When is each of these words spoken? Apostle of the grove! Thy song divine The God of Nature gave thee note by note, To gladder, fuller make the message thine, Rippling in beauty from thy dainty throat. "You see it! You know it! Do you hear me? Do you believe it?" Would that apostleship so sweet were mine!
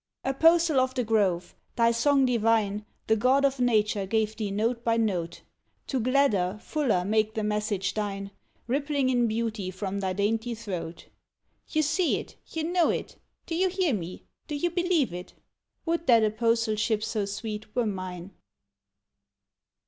Apostle 0.23 0.79
of 0.79 0.95
the 0.95 1.03
grove! 1.03 1.53
Thy 1.75 1.91
song 1.91 2.25
divine 2.25 2.87
The 3.05 3.15
God 3.15 3.45
of 3.45 3.59
Nature 3.59 4.07
gave 4.07 4.35
thee 4.35 4.49
note 4.49 4.83
by 4.83 4.97
note, 4.97 5.43
To 5.85 5.99
gladder, 5.99 6.57
fuller 6.59 7.05
make 7.05 7.35
the 7.35 7.43
message 7.43 7.93
thine, 7.93 8.31
Rippling 8.65 9.09
in 9.11 9.27
beauty 9.27 9.69
from 9.69 9.99
thy 9.99 10.13
dainty 10.13 10.55
throat. 10.55 11.05
"You 11.67 11.83
see 11.83 12.17
it! 12.17 12.35
You 12.47 12.63
know 12.63 12.89
it! 12.89 13.17
Do 13.45 13.53
you 13.53 13.69
hear 13.69 13.93
me? 13.93 14.25
Do 14.47 14.55
you 14.55 14.71
believe 14.71 15.13
it?" 15.13 15.35
Would 15.85 16.07
that 16.07 16.23
apostleship 16.23 17.03
so 17.03 17.25
sweet 17.25 17.75
were 17.75 17.85
mine! 17.85 18.31